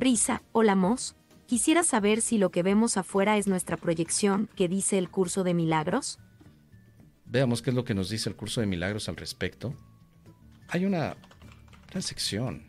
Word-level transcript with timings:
Brisa, 0.00 0.42
hola 0.52 0.76
Mos. 0.76 1.14
Quisiera 1.46 1.82
saber 1.82 2.22
si 2.22 2.38
lo 2.38 2.50
que 2.50 2.62
vemos 2.62 2.96
afuera 2.96 3.36
es 3.36 3.46
nuestra 3.46 3.76
proyección, 3.76 4.48
que 4.56 4.66
dice 4.66 4.96
el 4.96 5.10
curso 5.10 5.44
de 5.44 5.52
milagros. 5.52 6.18
Veamos 7.26 7.60
qué 7.60 7.68
es 7.68 7.76
lo 7.76 7.84
que 7.84 7.92
nos 7.92 8.08
dice 8.08 8.30
el 8.30 8.34
curso 8.34 8.62
de 8.62 8.66
milagros 8.66 9.10
al 9.10 9.16
respecto. 9.16 9.74
Hay 10.68 10.86
una, 10.86 11.18
una 11.92 12.00
sección 12.00 12.62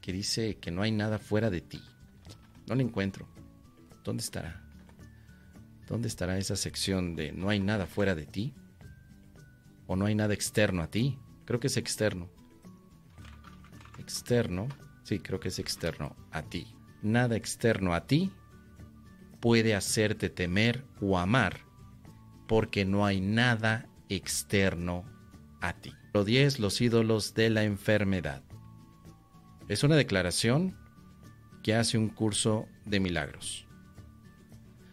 que 0.00 0.10
dice 0.10 0.56
que 0.56 0.70
no 0.70 0.80
hay 0.80 0.90
nada 0.90 1.18
fuera 1.18 1.50
de 1.50 1.60
ti. 1.60 1.82
No 2.66 2.74
la 2.74 2.80
encuentro. 2.80 3.28
¿Dónde 4.02 4.22
estará? 4.22 4.64
¿Dónde 5.86 6.08
estará 6.08 6.38
esa 6.38 6.56
sección 6.56 7.14
de 7.14 7.30
no 7.30 7.50
hay 7.50 7.60
nada 7.60 7.84
fuera 7.84 8.14
de 8.14 8.24
ti? 8.24 8.54
¿O 9.86 9.96
no 9.96 10.06
hay 10.06 10.14
nada 10.14 10.32
externo 10.32 10.80
a 10.80 10.90
ti? 10.90 11.18
Creo 11.44 11.60
que 11.60 11.66
es 11.66 11.76
externo. 11.76 12.30
Externo. 13.98 14.66
Sí, 15.08 15.20
creo 15.20 15.40
que 15.40 15.48
es 15.48 15.58
externo 15.58 16.14
a 16.32 16.42
ti. 16.42 16.66
Nada 17.00 17.34
externo 17.34 17.94
a 17.94 18.06
ti 18.06 18.30
puede 19.40 19.74
hacerte 19.74 20.28
temer 20.28 20.84
o 21.00 21.18
amar 21.18 21.60
porque 22.46 22.84
no 22.84 23.06
hay 23.06 23.22
nada 23.22 23.88
externo 24.10 25.06
a 25.62 25.72
ti. 25.72 25.94
Lo 26.12 26.26
10. 26.26 26.58
Los 26.58 26.82
ídolos 26.82 27.32
de 27.32 27.48
la 27.48 27.64
enfermedad. 27.64 28.42
Es 29.66 29.82
una 29.82 29.96
declaración 29.96 30.76
que 31.62 31.74
hace 31.74 31.96
un 31.96 32.10
curso 32.10 32.66
de 32.84 33.00
milagros. 33.00 33.66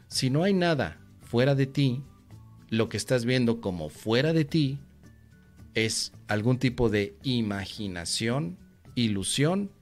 Si 0.07 0.29
no 0.29 0.43
hay 0.43 0.53
nada 0.53 0.97
fuera 1.23 1.55
de 1.55 1.67
ti, 1.67 2.05
lo 2.69 2.87
que 2.87 2.95
estás 2.95 3.25
viendo 3.25 3.59
como 3.59 3.89
fuera 3.89 4.31
de 4.31 4.45
ti 4.45 4.79
es 5.73 6.13
algún 6.29 6.57
tipo 6.57 6.89
de 6.89 7.17
imaginación, 7.23 8.57
ilusión 8.95 9.74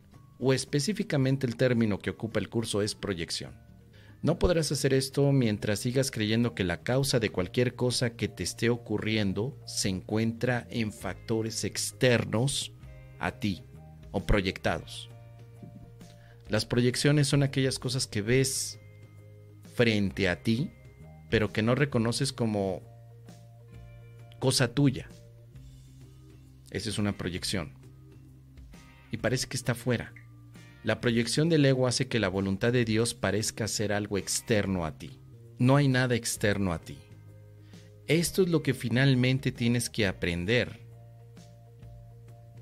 o 0.43 0.53
específicamente 0.53 1.47
el 1.47 1.55
término 1.55 1.99
que 1.99 2.09
ocupa 2.09 2.39
el 2.39 2.49
curso 2.49 2.81
es 2.81 2.95
proyección. 2.95 3.53
No 4.21 4.39
podrás 4.39 4.71
hacer 4.71 4.93
esto 4.93 5.31
mientras 5.31 5.79
sigas 5.79 6.11
creyendo 6.11 6.53
que 6.53 6.65
la 6.65 6.83
causa 6.83 7.19
de 7.19 7.29
cualquier 7.29 7.75
cosa 7.75 8.11
que 8.17 8.27
te 8.27 8.43
esté 8.43 8.69
ocurriendo 8.69 9.57
se 9.65 9.89
encuentra 9.89 10.67
en 10.69 10.91
factores 10.91 11.63
externos 11.63 12.73
a 13.19 13.31
ti 13.31 13.63
o 14.11 14.25
proyectados. 14.25 15.09
Las 16.49 16.65
proyecciones 16.65 17.27
son 17.27 17.41
aquellas 17.43 17.79
cosas 17.79 18.05
que 18.05 18.21
ves 18.21 18.79
frente 19.75 20.27
a 20.27 20.43
ti, 20.43 20.71
pero 21.29 21.53
que 21.53 21.61
no 21.61 21.73
reconoces 21.73 22.33
como 22.33 22.81
cosa 24.39 24.73
tuya. 24.73 25.07
Esa 26.69 26.89
es 26.89 26.97
una 26.97 27.17
proyección. 27.17 27.73
Y 29.09 29.17
parece 29.17 29.47
que 29.47 29.57
está 29.57 29.73
fuera. 29.73 30.13
La 30.83 30.99
proyección 30.99 31.47
del 31.47 31.65
ego 31.65 31.87
hace 31.87 32.09
que 32.09 32.19
la 32.19 32.27
voluntad 32.27 32.73
de 32.73 32.83
Dios 32.83 33.13
parezca 33.13 33.69
ser 33.69 33.93
algo 33.93 34.17
externo 34.17 34.85
a 34.85 34.97
ti. 34.97 35.17
No 35.57 35.77
hay 35.77 35.87
nada 35.87 36.15
externo 36.15 36.73
a 36.73 36.79
ti. 36.79 36.97
Esto 38.07 38.41
es 38.41 38.49
lo 38.49 38.63
que 38.63 38.73
finalmente 38.73 39.53
tienes 39.53 39.89
que 39.89 40.05
aprender, 40.07 40.81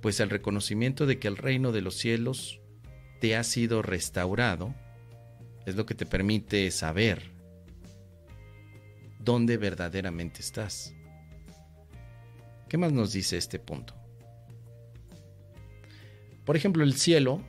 pues 0.02 0.20
el 0.20 0.30
reconocimiento 0.30 1.08
de 1.08 1.18
que 1.18 1.28
el 1.28 1.36
reino 1.36 1.72
de 1.72 1.82
los 1.82 1.96
cielos 1.96 2.62
te 3.20 3.36
ha 3.36 3.44
sido 3.44 3.82
restaurado 3.82 4.76
es 5.66 5.76
lo 5.76 5.88
que 5.88 5.96
te 5.96 6.06
permite 6.06 6.70
saber 6.70 7.32
dónde 9.20 9.58
verdaderamente 9.58 10.42
estás. 10.42 10.94
¿Qué 12.70 12.78
más 12.78 12.92
nos 12.92 13.14
dice 13.14 13.38
este 13.38 13.58
punto? 13.58 13.96
Por 16.46 16.56
ejemplo, 16.56 16.84
el 16.84 16.94
cielo 16.94 17.42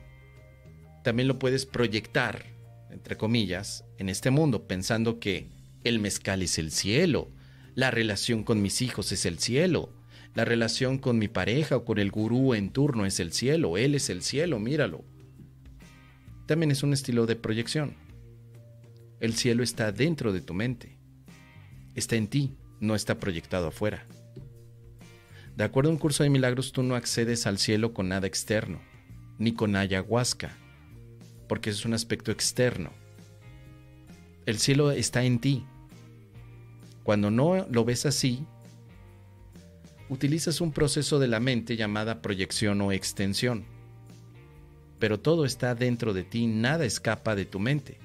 también 1.03 1.27
lo 1.27 1.37
puedes 1.37 1.65
proyectar, 1.65 2.45
entre 2.89 3.17
comillas, 3.17 3.85
en 3.97 4.09
este 4.09 4.31
mundo, 4.31 4.67
pensando 4.67 5.19
que 5.19 5.49
el 5.83 5.99
mezcal 5.99 6.41
es 6.41 6.57
el 6.57 6.71
cielo, 6.71 7.29
la 7.75 7.91
relación 7.91 8.43
con 8.43 8.61
mis 8.61 8.81
hijos 8.81 9.11
es 9.11 9.25
el 9.25 9.37
cielo, 9.37 9.93
la 10.33 10.45
relación 10.45 10.97
con 10.97 11.19
mi 11.19 11.27
pareja 11.27 11.77
o 11.77 11.85
con 11.85 11.99
el 11.99 12.09
gurú 12.09 12.53
en 12.53 12.71
turno 12.71 13.05
es 13.05 13.19
el 13.19 13.33
cielo, 13.33 13.77
él 13.77 13.95
es 13.95 14.09
el 14.09 14.23
cielo, 14.23 14.59
míralo. 14.59 15.03
También 16.47 16.71
es 16.71 16.83
un 16.83 16.93
estilo 16.93 17.25
de 17.25 17.35
proyección. 17.35 17.95
El 19.19 19.33
cielo 19.35 19.63
está 19.63 19.91
dentro 19.91 20.33
de 20.33 20.41
tu 20.41 20.53
mente, 20.53 20.97
está 21.95 22.15
en 22.15 22.27
ti, 22.27 22.55
no 22.79 22.95
está 22.95 23.19
proyectado 23.19 23.67
afuera. 23.67 24.05
De 25.55 25.63
acuerdo 25.63 25.89
a 25.89 25.93
un 25.93 25.99
curso 25.99 26.23
de 26.23 26.29
milagros, 26.29 26.71
tú 26.71 26.81
no 26.81 26.95
accedes 26.95 27.45
al 27.45 27.57
cielo 27.57 27.93
con 27.93 28.09
nada 28.09 28.25
externo, 28.25 28.81
ni 29.37 29.53
con 29.53 29.75
ayahuasca, 29.75 30.57
porque 31.53 31.69
es 31.69 31.85
un 31.85 31.93
aspecto 31.93 32.31
externo. 32.31 32.89
El 34.47 34.57
cielo 34.57 34.89
está 34.89 35.23
en 35.23 35.37
ti. 35.37 35.63
Cuando 37.03 37.29
no 37.29 37.67
lo 37.69 37.85
ves 37.85 38.07
así, 38.07 38.43
utilizas 40.09 40.61
un 40.61 40.71
proceso 40.71 41.19
de 41.19 41.27
la 41.27 41.39
mente 41.39 41.75
llamada 41.75 42.23
proyección 42.23 42.81
o 42.81 42.91
extensión. 42.91 43.65
Pero 44.97 45.19
todo 45.19 45.45
está 45.45 45.75
dentro 45.75 46.11
de 46.11 46.23
ti, 46.23 46.47
nada 46.47 46.85
escapa 46.85 47.35
de 47.35 47.45
tu 47.45 47.59
mente. 47.59 47.99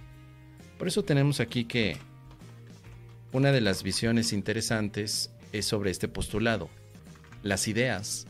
Por 0.77 0.87
eso 0.87 1.03
tenemos 1.03 1.41
aquí 1.41 1.65
que 1.65 1.97
una 3.33 3.51
de 3.51 3.63
las 3.63 3.83
visiones 3.83 4.35
interesantes 4.35 5.31
es 5.53 5.65
sobre 5.65 5.91
este 5.91 6.07
postulado. 6.07 6.69
Las 7.43 7.67
ideas 7.67 8.27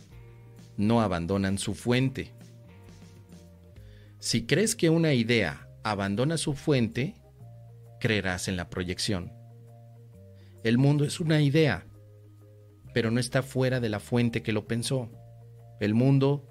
no 0.76 1.00
abandonan 1.00 1.58
su 1.58 1.74
fuente. 1.74 2.37
Si 4.20 4.46
crees 4.46 4.74
que 4.74 4.90
una 4.90 5.14
idea 5.14 5.68
abandona 5.84 6.38
su 6.38 6.54
fuente, 6.54 7.14
creerás 8.00 8.48
en 8.48 8.56
la 8.56 8.68
proyección. 8.68 9.32
El 10.64 10.76
mundo 10.76 11.04
es 11.04 11.20
una 11.20 11.40
idea, 11.40 11.86
pero 12.92 13.12
no 13.12 13.20
está 13.20 13.44
fuera 13.44 13.78
de 13.78 13.88
la 13.88 14.00
fuente 14.00 14.42
que 14.42 14.52
lo 14.52 14.66
pensó. 14.66 15.08
El 15.78 15.94
mundo 15.94 16.48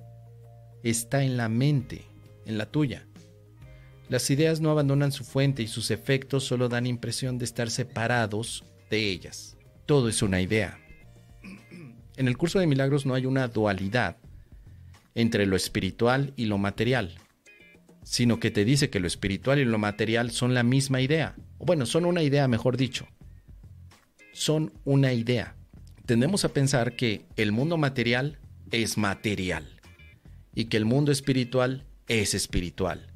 está 0.81 1.25
en 1.25 1.35
la 1.35 1.50
mente, 1.50 2.05
en 2.45 2.57
la 2.57 2.67
tuya. 2.67 3.05
Las 4.07 4.29
ideas 4.29 4.61
no 4.61 4.72
abandonan 4.72 5.11
su 5.11 5.25
fuente 5.25 5.61
y 5.61 5.67
sus 5.67 5.91
efectos 5.91 6.45
solo 6.45 6.69
dan 6.69 6.85
impresión 6.85 7.38
de 7.38 7.44
estar 7.44 7.69
separados 7.69 8.63
de 8.89 9.11
ellas. 9.11 9.57
Todo 9.85 10.07
es 10.07 10.22
una 10.22 10.39
idea. 10.39 10.79
En 12.16 12.29
el 12.29 12.38
curso 12.38 12.59
de 12.59 12.67
milagros 12.67 13.05
no 13.05 13.13
hay 13.13 13.25
una 13.25 13.49
dualidad 13.49 14.16
entre 15.16 15.45
lo 15.45 15.57
espiritual 15.57 16.31
y 16.38 16.45
lo 16.45 16.57
material 16.57 17.17
sino 18.07 18.40
que 18.40 18.51
te 18.51 18.63
dice 18.63 18.90
que 18.90 19.01
lo 19.01 19.07
espiritual 19.07 19.59
y 19.59 19.66
lo 19.66 19.78
material 19.78 20.31
son 20.31 20.53
la 20.53 20.63
misma 20.63 21.01
idea. 21.01 21.35
Bueno, 21.59 21.85
son 21.85 22.06
una 22.06 22.23
idea, 22.23 22.47
mejor 22.47 22.78
dicho. 22.78 23.06
Son 24.31 24.72
una 24.85 25.12
idea. 25.12 25.57
Tendemos 26.06 26.46
a 26.46 26.53
pensar 26.53 26.96
que 26.96 27.25
el 27.35 27.51
mundo 27.51 27.75
material 27.75 28.40
es 28.72 28.97
material 28.97 29.81
y 30.56 30.66
que 30.66 30.78
el 30.78 30.85
mundo 30.85 31.12
espiritual 31.12 31.85
es 32.07 32.34
espiritual 32.34 33.07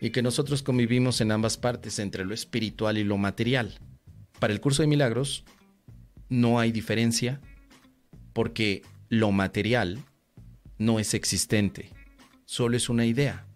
y 0.00 0.10
que 0.10 0.22
nosotros 0.22 0.62
convivimos 0.62 1.20
en 1.20 1.30
ambas 1.30 1.58
partes 1.58 1.98
entre 1.98 2.24
lo 2.24 2.32
espiritual 2.32 2.96
y 2.96 3.04
lo 3.04 3.18
material. 3.18 3.78
Para 4.40 4.54
el 4.54 4.62
curso 4.62 4.80
de 4.80 4.88
milagros 4.88 5.44
no 6.30 6.58
hay 6.58 6.72
diferencia 6.72 7.38
porque 8.32 8.80
lo 9.10 9.30
material 9.30 9.98
no 10.78 10.98
es 10.98 11.12
existente, 11.12 11.90
solo 12.46 12.78
es 12.78 12.88
una 12.88 13.04
idea 13.04 13.47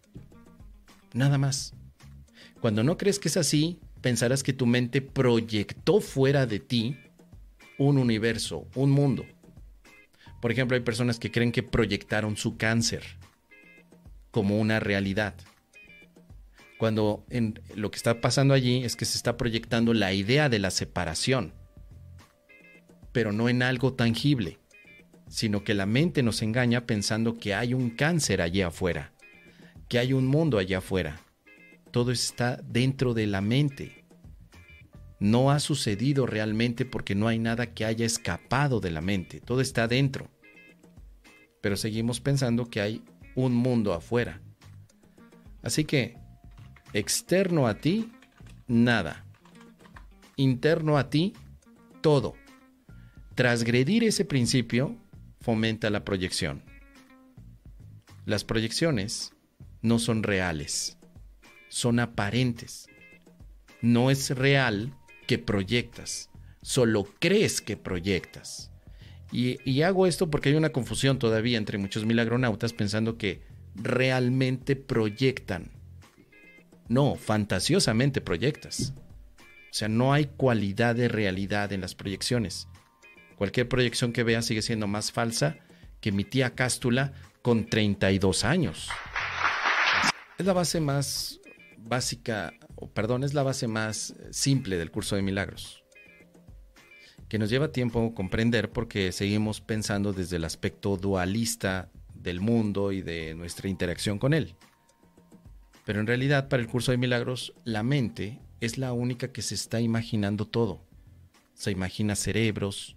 nada 1.14 1.38
más. 1.38 1.74
Cuando 2.60 2.84
no 2.84 2.96
crees 2.96 3.18
que 3.18 3.28
es 3.28 3.36
así, 3.36 3.80
pensarás 4.00 4.42
que 4.42 4.52
tu 4.52 4.66
mente 4.66 5.02
proyectó 5.02 6.00
fuera 6.00 6.46
de 6.46 6.60
ti 6.60 6.96
un 7.78 7.98
universo, 7.98 8.68
un 8.74 8.90
mundo. 8.90 9.24
Por 10.40 10.52
ejemplo, 10.52 10.76
hay 10.76 10.82
personas 10.82 11.18
que 11.18 11.30
creen 11.30 11.52
que 11.52 11.62
proyectaron 11.62 12.36
su 12.36 12.56
cáncer 12.56 13.02
como 14.30 14.58
una 14.58 14.80
realidad. 14.80 15.34
Cuando 16.78 17.24
en, 17.30 17.60
lo 17.76 17.90
que 17.90 17.96
está 17.96 18.20
pasando 18.20 18.54
allí 18.54 18.84
es 18.84 18.96
que 18.96 19.04
se 19.04 19.16
está 19.16 19.36
proyectando 19.36 19.94
la 19.94 20.12
idea 20.12 20.48
de 20.48 20.58
la 20.58 20.70
separación, 20.70 21.52
pero 23.12 23.32
no 23.32 23.48
en 23.48 23.62
algo 23.62 23.94
tangible, 23.94 24.58
sino 25.28 25.62
que 25.62 25.74
la 25.74 25.86
mente 25.86 26.22
nos 26.22 26.42
engaña 26.42 26.86
pensando 26.86 27.38
que 27.38 27.54
hay 27.54 27.72
un 27.72 27.90
cáncer 27.90 28.42
allí 28.42 28.62
afuera 28.62 29.11
que 29.92 29.98
hay 29.98 30.14
un 30.14 30.26
mundo 30.26 30.56
allá 30.56 30.78
afuera. 30.78 31.20
Todo 31.90 32.12
está 32.12 32.56
dentro 32.64 33.12
de 33.12 33.26
la 33.26 33.42
mente. 33.42 34.06
No 35.20 35.50
ha 35.50 35.60
sucedido 35.60 36.24
realmente 36.24 36.86
porque 36.86 37.14
no 37.14 37.28
hay 37.28 37.38
nada 37.38 37.74
que 37.74 37.84
haya 37.84 38.06
escapado 38.06 38.80
de 38.80 38.90
la 38.90 39.02
mente. 39.02 39.42
Todo 39.42 39.60
está 39.60 39.88
dentro. 39.88 40.30
Pero 41.60 41.76
seguimos 41.76 42.22
pensando 42.22 42.70
que 42.70 42.80
hay 42.80 43.02
un 43.34 43.52
mundo 43.52 43.92
afuera. 43.92 44.40
Así 45.62 45.84
que, 45.84 46.16
externo 46.94 47.66
a 47.66 47.74
ti, 47.74 48.10
nada. 48.66 49.26
Interno 50.36 50.96
a 50.96 51.10
ti, 51.10 51.34
todo. 52.00 52.32
Transgredir 53.34 54.04
ese 54.04 54.24
principio 54.24 54.96
fomenta 55.42 55.90
la 55.90 56.02
proyección. 56.02 56.62
Las 58.24 58.42
proyecciones 58.42 59.34
no 59.82 59.98
son 59.98 60.22
reales. 60.22 60.96
son 61.68 62.00
aparentes. 62.00 62.86
No 63.80 64.10
es 64.10 64.30
real 64.30 64.94
que 65.26 65.38
proyectas, 65.38 66.28
solo 66.60 67.08
crees 67.18 67.60
que 67.60 67.76
proyectas. 67.76 68.70
Y, 69.32 69.80
hago 69.80 70.06
esto 70.06 70.30
porque 70.30 70.50
hay 70.50 70.56
una 70.56 70.72
confusión 70.72 71.18
todavía 71.18 71.56
entre 71.56 71.78
muchos 71.78 72.04
milagronautas 72.04 72.74
pensando 72.74 73.16
que 73.16 73.42
realmente 73.74 74.76
proyectan. 74.76 75.70
No, 76.88 77.16
fantasiosamente 77.16 78.20
proyectas. 78.20 78.92
O 79.38 79.74
sea, 79.74 79.88
no 79.88 80.12
hay 80.12 80.26
cualidad 80.26 80.94
de 80.94 81.08
realidad 81.08 81.72
en 81.72 81.80
las 81.80 81.94
proyecciones. 81.94 82.68
Cualquier 83.36 83.66
proyección 83.70 84.12
que 84.12 84.22
veas 84.22 84.44
sigue 84.44 84.60
siendo 84.60 84.86
más 84.86 85.10
falsa 85.10 85.56
que 86.02 86.12
mi 86.12 86.24
tía 86.24 86.50
Cástula 86.54 87.14
con 87.40 87.64
32 87.64 88.44
años. 88.44 88.90
Es 90.38 90.46
la 90.46 90.52
base 90.52 90.80
más 90.80 91.40
básica, 91.76 92.54
o 92.74 92.88
perdón, 92.88 93.24
es 93.24 93.34
la 93.34 93.42
base 93.42 93.68
más 93.68 94.14
simple 94.30 94.76
del 94.76 94.90
curso 94.90 95.16
de 95.16 95.22
milagros, 95.22 95.84
que 97.28 97.38
nos 97.38 97.50
lleva 97.50 97.72
tiempo 97.72 98.14
comprender 98.14 98.70
porque 98.70 99.12
seguimos 99.12 99.60
pensando 99.60 100.12
desde 100.12 100.36
el 100.36 100.44
aspecto 100.44 100.96
dualista 100.96 101.90
del 102.14 102.40
mundo 102.40 102.92
y 102.92 103.02
de 103.02 103.34
nuestra 103.34 103.68
interacción 103.68 104.18
con 104.18 104.32
él. 104.32 104.54
Pero 105.84 106.00
en 106.00 106.06
realidad 106.06 106.48
para 106.48 106.62
el 106.62 106.68
curso 106.68 106.92
de 106.92 106.98
milagros 106.98 107.52
la 107.64 107.82
mente 107.82 108.40
es 108.60 108.78
la 108.78 108.92
única 108.92 109.32
que 109.32 109.42
se 109.42 109.54
está 109.54 109.80
imaginando 109.80 110.46
todo. 110.46 110.86
Se 111.54 111.72
imagina 111.72 112.14
cerebros, 112.14 112.96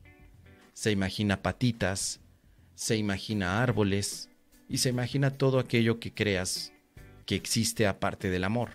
se 0.73 0.91
imagina 0.91 1.41
patitas, 1.41 2.21
se 2.75 2.97
imagina 2.97 3.61
árboles 3.61 4.29
y 4.69 4.77
se 4.77 4.89
imagina 4.89 5.31
todo 5.31 5.59
aquello 5.59 5.99
que 5.99 6.13
creas 6.13 6.71
que 7.25 7.35
existe 7.35 7.87
aparte 7.87 8.29
del 8.29 8.43
amor. 8.43 8.71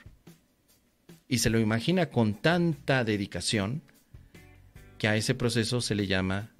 Y 1.28 1.38
se 1.38 1.50
lo 1.50 1.60
imagina 1.60 2.10
con 2.10 2.34
tanta 2.34 3.04
dedicación 3.04 3.82
que 4.98 5.08
a 5.08 5.16
ese 5.16 5.34
proceso 5.34 5.80
se 5.80 5.94
le 5.94 6.06
llama 6.06 6.50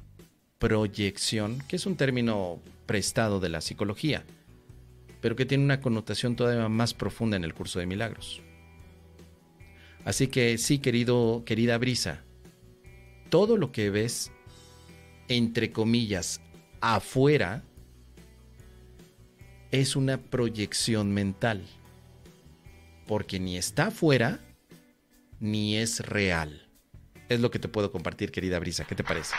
proyección, 0.59 1.63
que 1.69 1.77
es 1.77 1.87
un 1.87 1.97
término 1.97 2.61
prestado 2.87 3.41
de 3.41 3.49
la 3.49 3.61
psicología, 3.61 4.25
pero 5.21 5.37
que 5.37 5.47
tiene 5.47 5.65
una 5.65 5.81
connotación 5.81 6.37
todavía 6.37 6.69
más 6.69 6.95
profunda 6.95 7.37
en 7.37 7.45
el 7.45 7.55
curso 7.55 7.79
de 7.79 7.87
milagros. 7.87 8.43
Así 10.05 10.29
que 10.29 10.57
sí, 10.59 10.79
querido, 10.79 11.43
querida 11.45 11.77
Brisa, 11.79 12.23
todo 13.29 13.57
lo 13.57 13.73
que 13.73 13.91
ves, 13.91 14.33
entre 15.29 15.73
comillas, 15.73 16.41
afuera, 16.81 17.63
es 19.71 19.97
una 19.97 20.19
proyección 20.19 21.13
mental, 21.13 21.63
porque 23.11 23.41
ni 23.41 23.57
está 23.57 23.89
afuera, 23.89 24.39
ni 25.41 25.77
es 25.77 25.99
real. 25.99 26.69
Es 27.29 27.41
lo 27.41 27.51
que 27.51 27.59
te 27.59 27.67
puedo 27.67 27.91
compartir, 27.91 28.31
querida 28.31 28.61
Brisa. 28.61 28.85
¿Qué 28.85 28.95
te 28.95 29.03
parece? 29.03 29.35